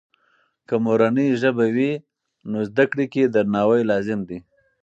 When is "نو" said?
2.49-2.57